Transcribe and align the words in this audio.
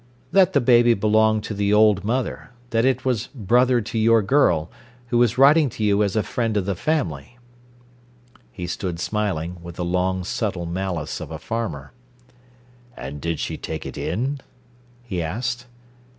"That 0.31 0.53
the 0.53 0.61
baby 0.61 0.95
belonged 0.95 1.43
to 1.43 1.53
the 1.53 1.71
old 1.71 2.03
mother 2.03 2.49
that 2.71 2.85
it 2.85 3.05
was 3.05 3.27
brother 3.35 3.81
to 3.81 3.99
your 3.99 4.23
girl, 4.23 4.71
who 5.09 5.19
was 5.19 5.37
writing 5.37 5.69
to 5.69 5.83
you 5.83 6.01
as 6.01 6.15
a 6.15 6.23
friend 6.23 6.57
of 6.57 6.65
the 6.65 6.73
family." 6.73 7.37
He 8.51 8.65
stood 8.65 8.99
smiling, 8.99 9.57
with 9.61 9.75
the 9.75 9.85
long, 9.85 10.23
subtle 10.23 10.65
malice 10.65 11.19
of 11.21 11.29
a 11.29 11.37
farmer. 11.37 11.91
"And 12.97 13.21
did 13.21 13.39
she 13.39 13.57
take 13.57 13.85
it 13.85 13.95
in?" 13.95 14.39
he 15.03 15.21
asked. 15.21 15.67